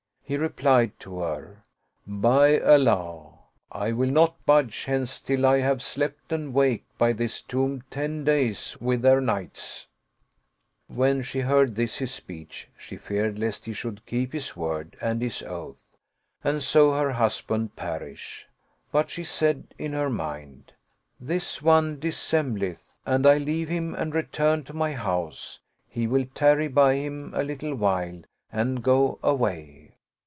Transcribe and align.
He 0.23 0.37
replied 0.37 0.97
to 1.01 1.19
her," 1.19 1.61
By 2.07 2.57
Allah, 2.61 3.33
I 3.69 3.91
will 3.91 4.09
not 4.09 4.45
budge 4.45 4.85
hence 4.85 5.19
till 5.19 5.45
I 5.45 5.57
have 5.59 5.81
slept 5.81 6.31
and 6.31 6.53
waked 6.53 6.97
by 6.97 7.11
this 7.11 7.41
tomb 7.41 7.83
ten 7.89 8.23
days 8.23 8.77
with 8.79 9.01
their 9.01 9.19
nights!" 9.19 9.87
When 10.87 11.21
she 11.21 11.41
heard 11.41 11.75
this 11.75 11.97
his 11.97 12.13
speech, 12.13 12.69
she 12.77 12.95
feared 12.95 13.37
lest 13.39 13.65
he 13.65 13.73
should 13.73 14.05
keep 14.05 14.31
his 14.31 14.55
word 14.55 14.95
and 15.01 15.21
his 15.21 15.43
oath, 15.43 15.97
and 16.45 16.63
so 16.63 16.93
her 16.93 17.11
husband 17.11 17.75
perish; 17.75 18.47
but 18.89 19.09
she 19.09 19.25
said 19.25 19.73
in 19.77 19.91
her 19.91 20.09
mind," 20.09 20.71
This 21.19 21.61
one 21.61 21.99
dissembleth: 21.99 22.89
an 23.05 23.25
I 23.25 23.37
leave 23.37 23.67
him 23.67 23.93
and 23.95 24.15
return 24.15 24.63
to 24.63 24.73
my 24.73 24.93
house, 24.93 25.59
he 25.89 26.07
will 26.07 26.25
tarry 26.33 26.69
by 26.69 26.93
him 26.93 27.33
a 27.35 27.43
little 27.43 27.75
while 27.75 28.21
and 28.49 28.81
go 28.81 29.19
away." 29.21 29.89